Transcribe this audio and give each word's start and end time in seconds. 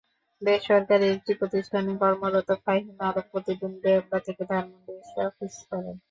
বেসরকারি 0.41 1.05
একটি 1.09 1.31
প্রতিষ্ঠানে 1.39 1.91
কর্মরত 2.01 2.49
ফাহিম 2.63 2.97
আলম 2.99 3.25
প্রতিদিন 3.31 3.71
ডেমরা 3.83 4.19
থেকে 4.27 4.43
ধানমন্ডি 4.49 4.93
এসে 5.01 5.19
অফিস 5.29 5.55
করেন। 5.69 5.95